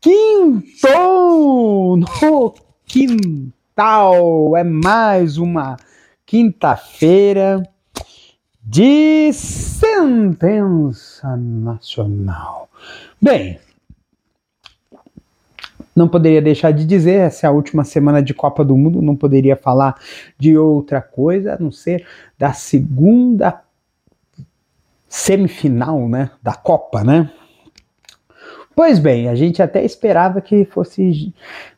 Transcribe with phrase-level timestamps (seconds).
[0.00, 2.54] Quintou no
[2.86, 4.56] quintal.
[4.56, 5.76] É mais uma
[6.24, 7.62] quinta-feira
[8.62, 12.70] de sentença nacional.
[13.20, 13.60] Bem,
[15.94, 19.14] não poderia deixar de dizer, essa é a última semana de Copa do Mundo, não
[19.14, 20.00] poderia falar
[20.38, 22.06] de outra coisa a não ser
[22.38, 23.62] da segunda
[25.08, 27.30] semifinal, né, da Copa, né?
[28.74, 31.34] Pois bem, a gente até esperava que fosse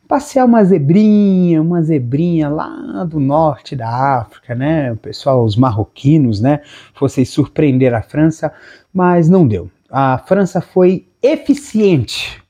[0.07, 4.93] passear uma zebrinha, uma zebrinha lá do norte da África, né?
[4.93, 6.61] O pessoal, os marroquinos, né?
[6.95, 8.53] Fossem surpreender a França,
[8.93, 9.71] mas não deu.
[9.91, 12.43] A França foi eficiente.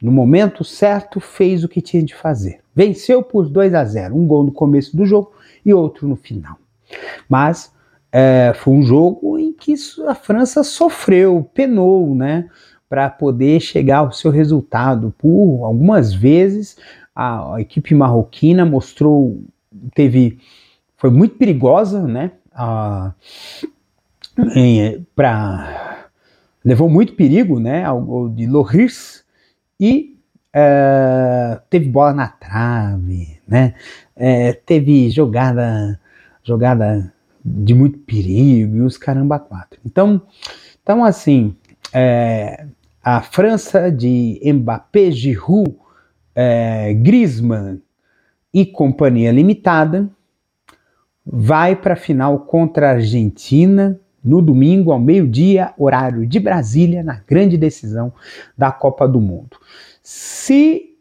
[0.00, 2.60] No momento certo, fez o que tinha de fazer.
[2.74, 5.32] Venceu por 2 a 0, um gol no começo do jogo
[5.64, 6.56] e outro no final.
[7.28, 7.72] Mas
[8.12, 9.74] é, foi um jogo em que
[10.06, 12.48] a França sofreu, penou, né?
[12.88, 15.14] Para poder chegar ao seu resultado.
[15.18, 16.76] Por algumas vezes
[17.14, 19.42] a, a equipe marroquina mostrou,
[19.94, 20.38] teve,
[20.96, 22.32] foi muito perigosa, né?
[25.14, 26.08] para
[26.64, 27.84] levou muito perigo, né?
[27.84, 29.24] Ao, de Loris
[29.80, 30.16] e
[30.52, 33.74] é, teve bola na trave, né?
[34.16, 35.98] É, teve jogada,
[36.42, 37.12] jogada
[37.44, 39.78] de muito perigo e os caramba quatro.
[39.84, 40.20] Então,
[40.82, 41.54] então assim,
[41.92, 42.66] é,
[43.10, 45.74] a França de Mbappé, Giroud,
[46.34, 47.80] é, Griezmann
[48.52, 50.10] e Companhia Limitada
[51.24, 57.22] vai para a final contra a Argentina no domingo ao meio-dia, horário de Brasília, na
[57.26, 58.12] grande decisão
[58.54, 59.56] da Copa do Mundo.
[60.02, 60.94] Se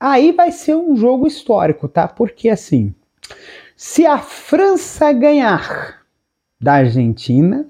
[0.00, 2.08] aí vai ser um jogo histórico, tá?
[2.08, 2.92] Porque assim,
[3.76, 6.02] se a França ganhar
[6.60, 7.68] da Argentina,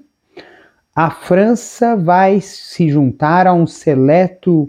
[0.96, 4.66] a França vai se juntar a um seleto,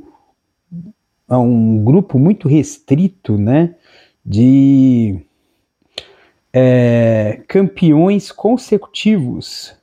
[1.25, 3.73] a um grupo muito restrito, né,
[4.25, 5.21] de
[6.51, 9.73] é, campeões consecutivos.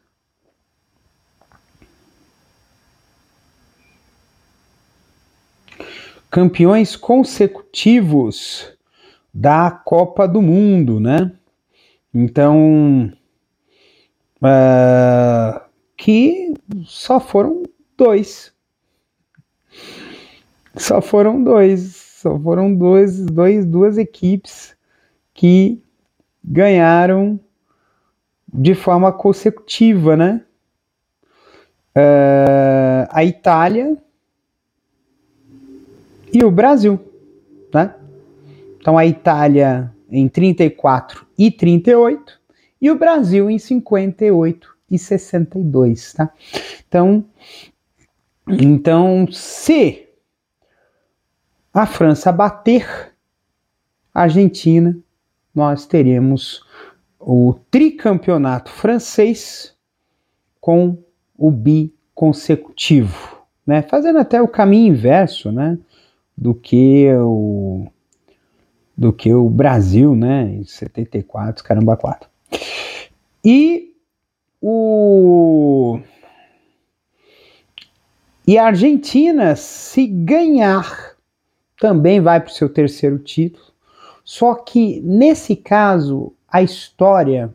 [6.31, 8.71] Campeões consecutivos
[9.33, 11.33] da Copa do Mundo, né?
[12.13, 13.11] Então,
[14.43, 15.64] uh,
[16.05, 16.53] que
[16.85, 17.63] só foram
[17.97, 18.53] dois.
[20.77, 21.95] Só foram dois.
[22.21, 24.77] Só foram dois, dois, duas equipes
[25.33, 25.83] que
[26.45, 27.41] ganharam
[28.53, 30.45] de forma consecutiva, né?
[31.97, 33.97] Uh, a Itália
[36.35, 37.01] e o Brasil,
[37.73, 37.95] né?
[38.79, 42.39] Então a Itália em 34 e 38
[42.79, 46.33] e o Brasil em 58 e 62, tá?
[46.87, 47.25] Então,
[48.47, 50.09] então se
[51.73, 53.15] a França bater
[54.13, 54.97] a Argentina,
[55.55, 56.65] nós teremos
[57.19, 59.75] o tricampeonato francês
[60.61, 61.03] com
[61.37, 63.83] o bi consecutivo, né?
[63.83, 65.79] Fazendo até o caminho inverso, né?
[66.37, 67.87] Do que o
[68.97, 70.45] do que o Brasil, né?
[70.55, 72.29] Em 74, caramba, 4.
[73.45, 73.94] E
[74.67, 76.01] o
[78.47, 81.15] e a Argentina, se ganhar,
[81.79, 83.65] também vai para o seu terceiro título.
[84.23, 87.55] Só que nesse caso, a história,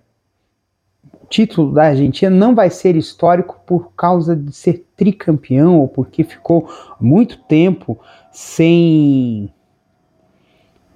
[1.22, 6.24] o título da Argentina não vai ser histórico por causa de ser tricampeão ou porque
[6.24, 6.70] ficou
[7.00, 8.00] muito tempo
[8.32, 9.52] sem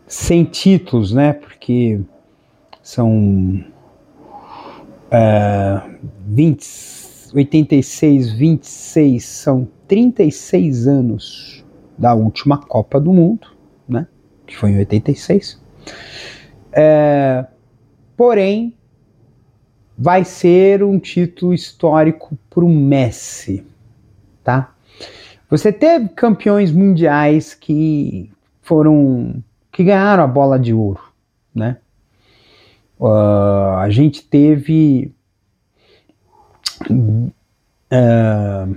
[0.08, 1.34] sem títulos, né?
[1.34, 2.00] Porque
[2.84, 3.64] são
[5.14, 5.90] uh,
[6.28, 6.66] 20,
[7.34, 11.66] 86, 26 são 36 anos
[11.98, 13.48] da última Copa do Mundo,
[13.88, 14.08] né?
[14.46, 15.62] Que foi em 86.
[16.72, 17.46] É,
[18.18, 18.76] porém,
[19.98, 23.66] vai ser um título histórico para o Messi,
[24.44, 24.74] tá?
[25.50, 28.32] Você teve campeões mundiais que
[28.62, 31.02] foram que ganharam a bola de ouro,
[31.54, 31.78] né?
[33.00, 35.14] Uh, a gente teve
[36.90, 38.76] uh,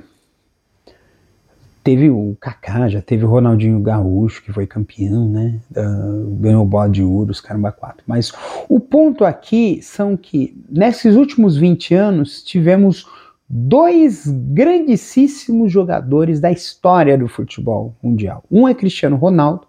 [1.87, 5.61] teve o Kaká, já teve o Ronaldinho Gaúcho, que foi campeão, né?
[5.71, 8.03] Uh, ganhou bola de ouro, os caramba quatro.
[8.07, 8.33] Mas
[8.69, 13.07] o ponto aqui são que nesses últimos 20 anos tivemos
[13.49, 18.43] dois grandíssimos jogadores da história do futebol mundial.
[18.51, 19.69] Um é Cristiano Ronaldo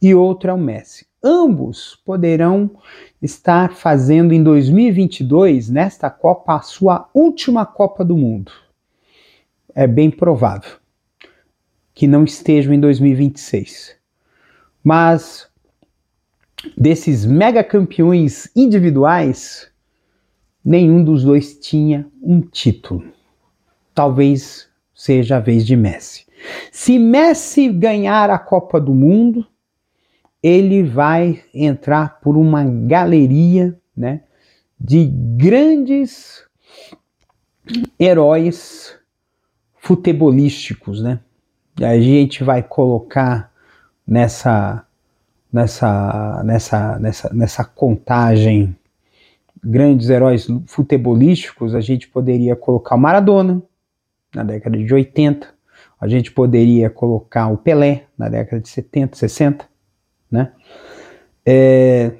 [0.00, 1.06] e outro é o Messi.
[1.22, 2.70] Ambos poderão
[3.20, 8.52] estar fazendo em 2022, nesta Copa, a sua última Copa do Mundo.
[9.74, 10.78] É bem provável
[11.94, 13.94] que não estejam em 2026.
[14.82, 15.46] Mas
[16.76, 19.70] desses mega campeões individuais,
[20.64, 23.04] nenhum dos dois tinha um título.
[23.94, 26.24] Talvez seja a vez de Messi.
[26.72, 29.46] Se Messi ganhar a Copa do Mundo,
[30.42, 34.22] ele vai entrar por uma galeria, né,
[34.78, 36.44] de grandes
[37.98, 38.98] heróis
[39.76, 41.20] futebolísticos, né?
[41.84, 43.50] a gente vai colocar
[44.06, 44.84] nessa
[45.52, 48.76] nessa nessa nessa nessa contagem
[49.62, 53.62] grandes heróis futebolísticos, a gente poderia colocar o Maradona
[54.34, 55.46] na década de 80,
[56.00, 59.68] a gente poderia colocar o Pelé na década de 70, 60,
[60.30, 60.52] né?
[61.44, 62.12] É,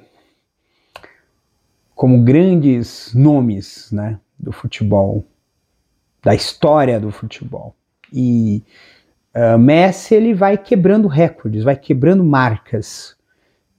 [1.95, 5.25] como grandes nomes, né, do futebol,
[6.23, 7.75] da história do futebol.
[8.11, 8.63] E
[9.33, 13.15] Uh, Messi ele vai quebrando recordes, vai quebrando marcas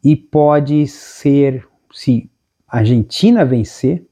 [0.02, 2.31] e pode ser, se
[2.67, 4.02] a Argentina vencer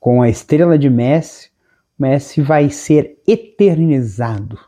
[0.00, 1.48] com a estrela de Messi,
[1.96, 4.58] Messi vai ser eternizado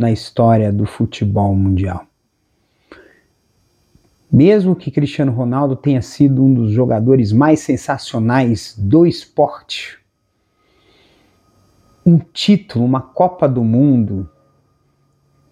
[0.00, 2.06] na história do futebol mundial.
[4.32, 9.98] Mesmo que Cristiano Ronaldo tenha sido um dos jogadores mais sensacionais do esporte,
[12.04, 14.26] um título, uma Copa do Mundo,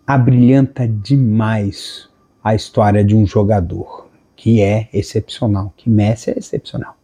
[0.06, 2.08] abrilhanta demais
[2.42, 6.96] a história de um jogador que é excepcional, que Messi é excepcional.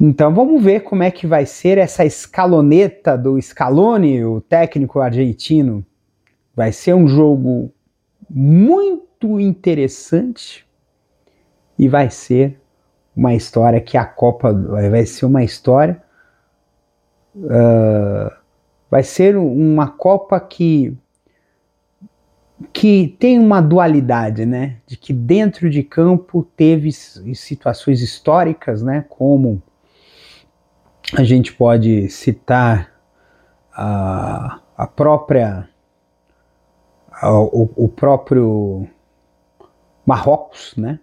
[0.00, 5.84] Então vamos ver como é que vai ser essa escaloneta do Scaloni, o técnico argentino.
[6.54, 7.72] Vai ser um jogo
[8.30, 10.66] muito interessante
[11.78, 12.60] e vai ser
[13.16, 16.02] uma história que a Copa vai ser uma história
[17.36, 18.30] uh,
[18.90, 20.96] vai ser uma Copa que
[22.72, 24.76] que tem uma dualidade, né?
[24.86, 29.04] De que dentro de campo teve situações históricas, né?
[29.08, 29.60] Como
[31.12, 32.92] a gente pode citar
[33.72, 35.68] a, a própria
[37.12, 38.88] a, o, o próprio
[40.06, 41.00] Marrocos, né?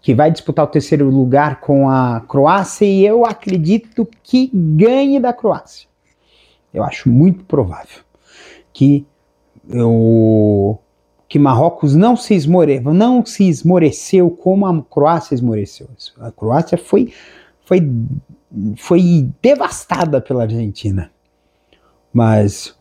[0.00, 5.32] Que vai disputar o terceiro lugar com a Croácia e eu acredito que ganhe da
[5.32, 5.88] Croácia.
[6.72, 8.00] Eu acho muito provável
[8.72, 9.06] que
[9.68, 10.78] o
[11.30, 15.88] que Marrocos não se esmoreceu, não se esmoreceu como a Croácia esmoreceu.
[16.18, 17.12] A Croácia foi,
[17.64, 17.88] foi,
[18.76, 21.08] foi devastada pela Argentina.
[22.12, 22.76] Mas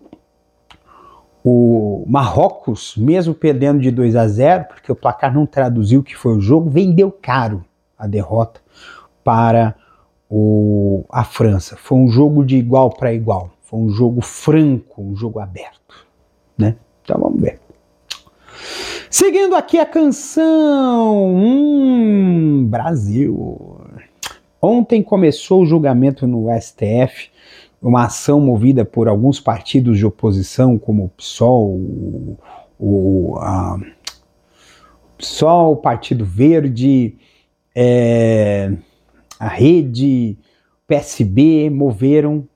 [1.43, 6.15] o Marrocos, mesmo perdendo de 2 a 0, porque o placar não traduziu o que
[6.15, 7.63] foi o jogo, vendeu caro
[7.97, 8.61] a derrota
[9.23, 9.75] para
[10.29, 11.75] o, a França.
[11.77, 13.51] Foi um jogo de igual para igual.
[13.61, 16.07] Foi um jogo franco, um jogo aberto,
[16.57, 16.75] né?
[17.03, 17.59] Então vamos ver.
[19.09, 23.79] Seguindo aqui a canção, hum, Brasil.
[24.61, 27.31] Ontem começou o julgamento no STF,
[27.81, 32.37] uma ação movida por alguns partidos de oposição, como o PSOL, o,
[32.77, 33.79] o a,
[35.17, 37.17] PSOL, o Partido Verde,
[37.75, 38.71] é,
[39.39, 40.37] a Rede,
[40.87, 42.47] PSB, moveram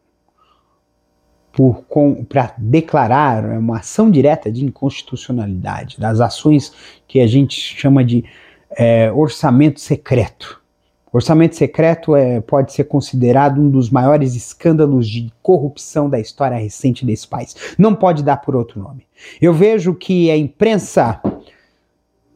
[2.27, 6.73] para declarar é uma ação direta de inconstitucionalidade das ações
[7.07, 8.25] que a gente chama de
[8.71, 10.62] é, orçamento secreto.
[11.13, 17.05] Orçamento secreto é, pode ser considerado um dos maiores escândalos de corrupção da história recente
[17.05, 17.55] desse país.
[17.77, 19.05] Não pode dar por outro nome.
[19.39, 21.21] Eu vejo que a imprensa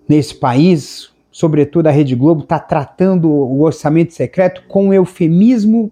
[0.08, 5.92] nesse país, sobretudo a Rede Globo, está tratando o orçamento secreto com um eufemismo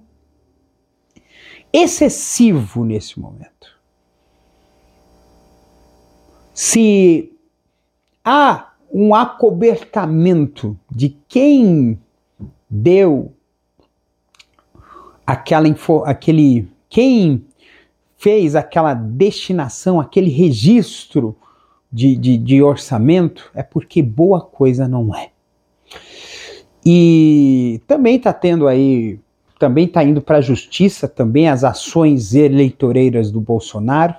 [1.74, 3.76] excessivo nesse momento.
[6.54, 7.34] Se
[8.24, 12.00] há um acobertamento de quem
[12.70, 13.34] deu
[15.26, 15.68] aquela
[16.06, 17.46] aquele quem
[18.18, 21.36] fez aquela destinação, aquele registro
[21.92, 25.30] de, de, de orçamento, é porque boa coisa não é.
[26.86, 29.20] E também está tendo aí
[29.58, 34.16] também está indo para a justiça também as ações eleitoreiras do Bolsonaro.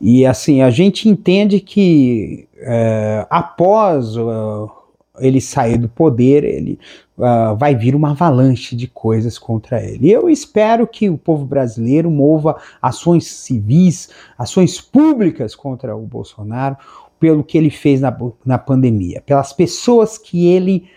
[0.00, 4.70] E assim, a gente entende que é, após uh,
[5.18, 6.78] ele sair do poder, ele
[7.16, 10.10] uh, vai vir uma avalanche de coisas contra ele.
[10.10, 16.76] Eu espero que o povo brasileiro mova ações civis, ações públicas contra o Bolsonaro,
[17.18, 20.88] pelo que ele fez na, na pandemia, pelas pessoas que ele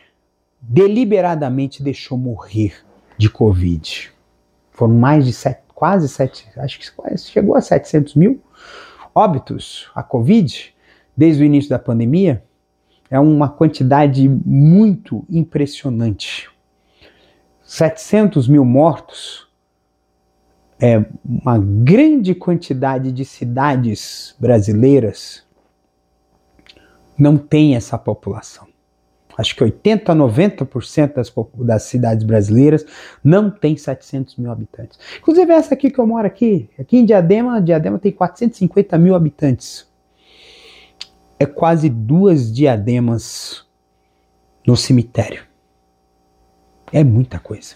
[0.61, 2.73] deliberadamente deixou morrer
[3.17, 4.11] de Covid.
[4.71, 6.85] Foram mais de sete, quase sete, acho que
[7.17, 8.41] chegou a 700 mil
[9.13, 10.73] óbitos a Covid
[11.15, 12.43] desde o início da pandemia.
[13.09, 16.49] É uma quantidade muito impressionante.
[17.63, 19.47] 700 mil mortos
[20.79, 25.43] é uma grande quantidade de cidades brasileiras
[27.17, 28.67] não tem essa população.
[29.37, 31.33] Acho que 80 a 90% das,
[31.65, 32.85] das cidades brasileiras
[33.23, 34.99] não tem 700 mil habitantes.
[35.17, 39.88] Inclusive essa aqui que eu moro aqui, aqui em Diadema, Diadema tem 450 mil habitantes.
[41.39, 43.65] É quase duas diademas
[44.67, 45.43] no cemitério.
[46.91, 47.75] É muita coisa.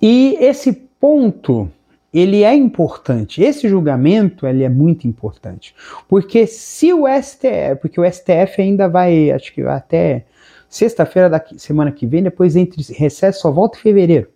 [0.00, 1.70] E esse ponto
[2.12, 3.42] ele é importante.
[3.42, 5.74] Esse julgamento ele é muito importante,
[6.08, 10.26] porque se o STF, porque o STF ainda vai, acho que até
[10.68, 14.28] sexta-feira da semana que vem, depois entre recesso só volta em fevereiro.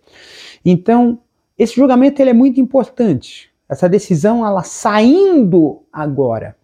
[0.65, 1.19] Então
[1.57, 3.51] esse julgamento ele é muito importante.
[3.69, 6.56] Essa decisão ela saindo agora,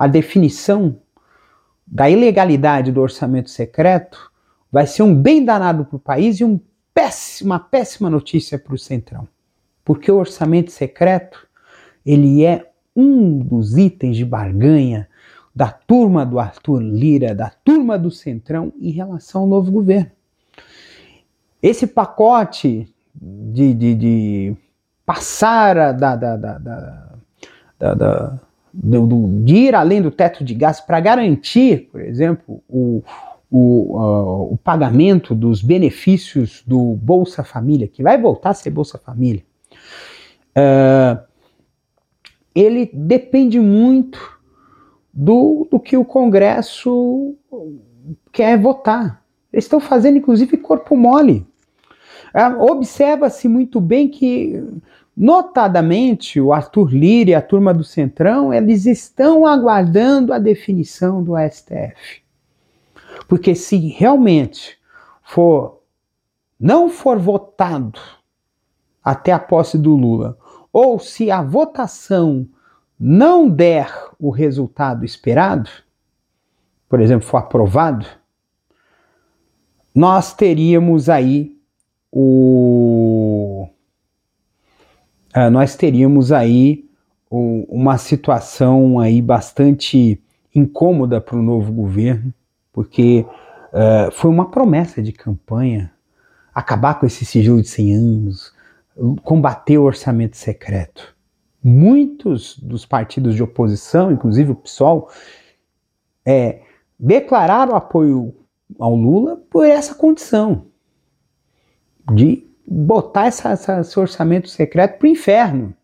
[0.00, 0.96] a definição
[1.86, 4.30] da ilegalidade do orçamento secreto
[4.72, 6.58] vai ser um bem danado para o país e um
[6.94, 9.28] péssima, péssima notícia para o Centrão
[9.90, 11.48] porque o orçamento secreto
[12.06, 15.08] ele é um dos itens de barganha
[15.52, 20.12] da turma do Arthur Lira, da turma do Centrão em relação ao novo governo.
[21.60, 24.56] Esse pacote de, de, de
[25.04, 28.40] passar da, da, da, da
[28.72, 33.02] do, do, de ir além do teto de gastos para garantir, por exemplo, o,
[33.50, 38.98] o, uh, o pagamento dos benefícios do Bolsa Família, que vai voltar a ser Bolsa
[38.98, 39.42] Família,
[40.56, 41.20] uh,
[42.54, 44.38] ele depende muito
[45.12, 47.34] do, do que o Congresso
[48.32, 49.22] quer votar.
[49.52, 51.46] Eles estão fazendo, inclusive, corpo mole.
[52.34, 54.62] Uh, Observa-se muito bem que,
[55.20, 61.34] notadamente, o Arthur Lira e a turma do Centrão, eles estão aguardando a definição do
[61.36, 62.22] STF.
[63.28, 64.78] Porque se realmente
[65.22, 65.82] for
[66.58, 68.00] não for votado
[69.04, 70.38] até a posse do Lula,
[70.72, 72.48] ou se a votação
[72.98, 75.68] não der o resultado esperado,
[76.88, 78.06] por exemplo, for aprovado,
[79.94, 81.54] nós teríamos aí
[82.10, 83.59] o
[85.36, 86.84] uh, nós teríamos aí
[87.30, 90.20] uma situação aí bastante
[90.52, 92.34] incômoda para o novo governo,
[92.72, 93.24] porque
[93.72, 95.92] uh, foi uma promessa de campanha
[96.52, 98.52] acabar com esse sigilo de 100 anos,
[99.22, 101.14] combater o orçamento secreto.
[101.62, 105.08] Muitos dos partidos de oposição, inclusive o PSOL,
[106.26, 106.62] é,
[106.98, 108.34] declararam apoio
[108.78, 110.66] ao Lula por essa condição
[112.12, 115.74] de botar essa, essa, esse orçamento secreto para o inferno,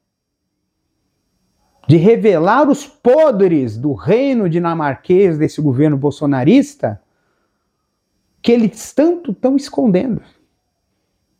[1.88, 7.00] de revelar os podres do reino dinamarquês desse governo bolsonarista
[8.40, 10.22] que eles tanto estão escondendo.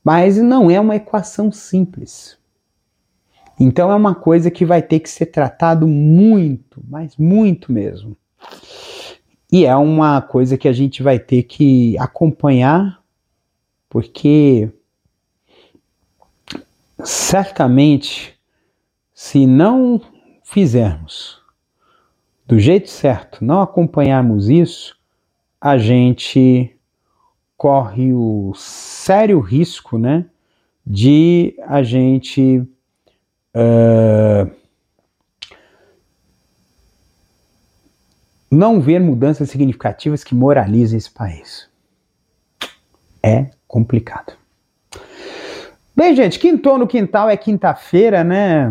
[0.03, 2.39] Mas não é uma equação simples.
[3.59, 8.17] Então é uma coisa que vai ter que ser tratado muito, mas muito mesmo.
[9.51, 13.03] E é uma coisa que a gente vai ter que acompanhar,
[13.89, 14.71] porque
[17.05, 18.39] certamente,
[19.15, 20.01] se não
[20.43, 21.41] fizermos
[22.47, 24.97] do jeito certo, não acompanharmos isso,
[25.61, 26.77] a gente
[27.57, 30.27] corre o sério risco né,
[30.87, 32.59] de a gente
[33.55, 34.51] uh,
[38.49, 41.69] não ver mudanças significativas que moralizem esse país.
[43.23, 44.46] É complicado.
[45.97, 48.71] Bem, gente, quintou no quintal é quinta-feira, né?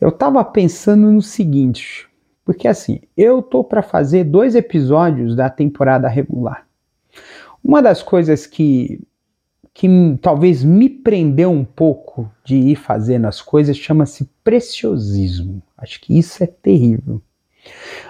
[0.00, 2.08] Eu tava pensando no seguinte,
[2.46, 6.66] porque assim, eu tô para fazer dois episódios da temporada regular.
[7.62, 9.02] Uma das coisas que,
[9.74, 9.86] que
[10.22, 15.62] talvez me prendeu um pouco de ir fazendo as coisas chama-se preciosismo.
[15.76, 17.20] Acho que isso é terrível.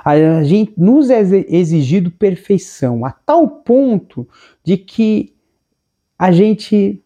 [0.04, 4.26] A gente nos é exigido perfeição a tal ponto
[4.64, 5.31] de que
[6.22, 7.04] a gente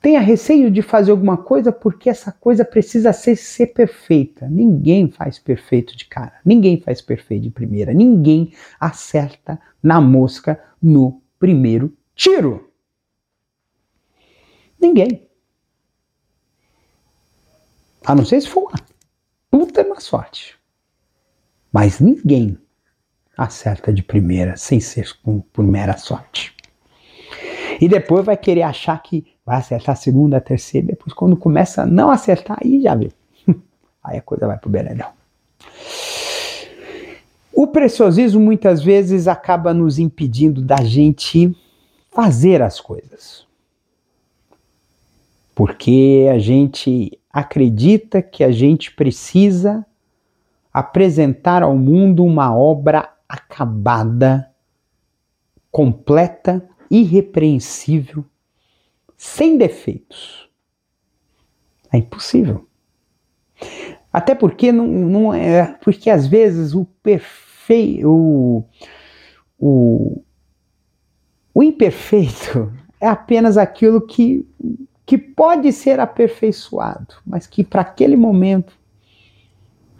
[0.00, 4.48] tenha receio de fazer alguma coisa porque essa coisa precisa ser, ser perfeita.
[4.48, 11.20] Ninguém faz perfeito de cara, ninguém faz perfeito de primeira, ninguém acerta na mosca no
[11.40, 12.72] primeiro tiro.
[14.80, 15.28] Ninguém.
[18.04, 18.78] A não ser se for uma
[19.50, 20.56] puta uma sorte.
[21.72, 22.56] Mas ninguém
[23.36, 25.08] acerta de primeira sem ser
[25.52, 26.55] por mera sorte.
[27.80, 31.82] E depois vai querer achar que vai acertar a segunda, a terceira, depois quando começa
[31.82, 33.10] a não acertar, aí já vê.
[34.02, 35.08] Aí a coisa vai pro beleléu.
[37.52, 41.56] O preciosismo muitas vezes acaba nos impedindo da gente
[42.10, 43.46] fazer as coisas.
[45.54, 49.84] Porque a gente acredita que a gente precisa
[50.72, 54.50] apresentar ao mundo uma obra acabada,
[55.70, 58.24] completa, irrepreensível,
[59.16, 60.48] sem defeitos.
[61.92, 62.66] É impossível.
[64.12, 65.76] Até porque não, não é.
[65.82, 68.08] Porque às vezes o perfeito.
[68.08, 68.64] O,
[69.58, 70.22] o,
[71.54, 74.46] o imperfeito é apenas aquilo que,
[75.04, 78.74] que pode ser aperfeiçoado, mas que para aquele momento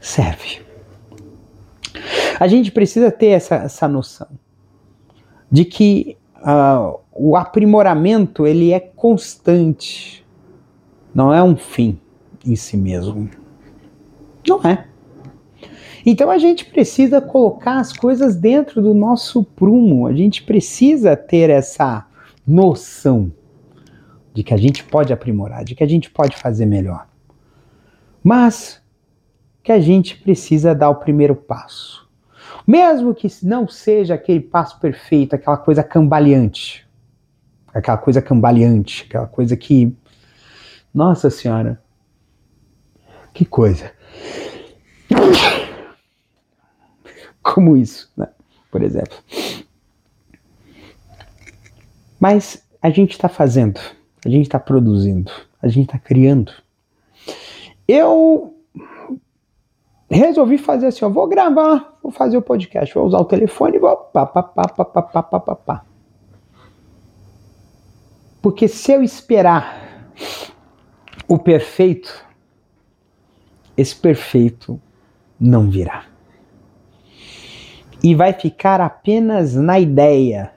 [0.00, 0.60] serve.
[2.38, 4.28] A gente precisa ter essa, essa noção
[5.50, 6.16] de que
[6.46, 10.24] uh, o aprimoramento ele é constante,
[11.14, 11.98] não é um fim
[12.46, 13.28] em si mesmo.
[14.46, 14.86] Não é.
[16.04, 21.50] Então a gente precisa colocar as coisas dentro do nosso prumo, a gente precisa ter
[21.50, 22.06] essa
[22.46, 23.32] noção
[24.32, 27.08] de que a gente pode aprimorar, de que a gente pode fazer melhor.
[28.22, 28.80] Mas
[29.64, 32.05] que a gente precisa dar o primeiro passo.
[32.66, 36.86] Mesmo que não seja aquele passo perfeito, aquela coisa cambaleante.
[37.72, 39.94] Aquela coisa cambaleante, aquela coisa que.
[40.92, 41.80] Nossa Senhora!
[43.32, 43.92] Que coisa!
[47.42, 48.28] Como isso, né?
[48.70, 49.16] por exemplo.
[52.18, 53.80] Mas a gente está fazendo,
[54.24, 55.30] a gente está produzindo,
[55.62, 56.52] a gente está criando.
[57.86, 58.55] Eu
[60.10, 63.80] resolvi fazer assim, ó, vou gravar, vou fazer o podcast, vou usar o telefone e
[63.80, 65.84] vou pá, pá, pá, pá, pá, pá, pá, pá, pá.
[68.40, 70.12] Porque se eu esperar
[71.26, 72.24] o perfeito,
[73.76, 74.80] esse perfeito
[75.38, 76.04] não virá.
[78.02, 80.52] E vai ficar apenas na ideia.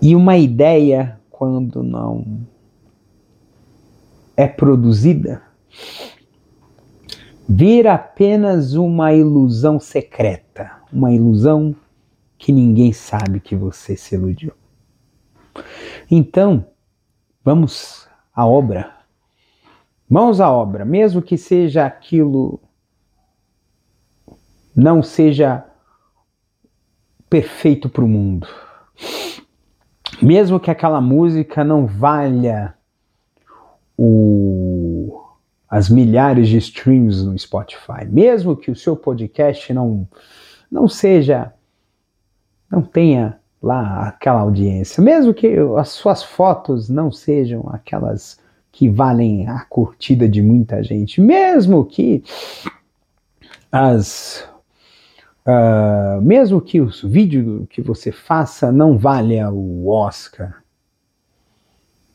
[0.00, 2.46] E uma ideia, quando não
[4.36, 5.42] é produzida,
[7.54, 11.76] vira apenas uma ilusão secreta, uma ilusão
[12.38, 14.52] que ninguém sabe que você se iludiu.
[16.10, 16.64] Então,
[17.44, 18.90] vamos à obra.
[20.08, 22.58] Mãos à obra, mesmo que seja aquilo
[24.74, 25.62] não seja
[27.28, 28.48] perfeito para o mundo.
[30.22, 32.74] Mesmo que aquela música não valha
[33.96, 34.71] o
[35.72, 40.06] as milhares de streams no Spotify, mesmo que o seu podcast não
[40.70, 41.50] não seja
[42.70, 48.38] não tenha lá aquela audiência, mesmo que as suas fotos não sejam aquelas
[48.70, 52.22] que valem a curtida de muita gente, mesmo que
[53.70, 54.46] as
[55.46, 60.62] uh, mesmo que o vídeo que você faça não valha o Oscar,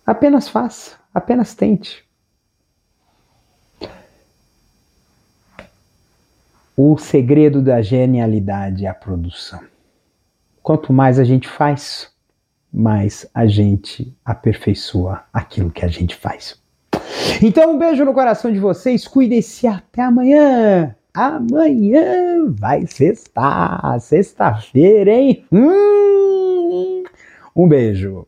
[0.06, 2.07] apenas faça, apenas tente.
[6.80, 9.62] O segredo da genialidade é a produção.
[10.62, 12.12] Quanto mais a gente faz,
[12.72, 16.62] mais a gente aperfeiçoa aquilo que a gente faz.
[17.42, 20.96] Então, um beijo no coração de vocês, cuidem-se até amanhã.
[21.16, 25.44] Amanhã vai sexta, sexta-feira, hein?
[25.52, 27.06] Hum,
[27.56, 28.28] um beijo.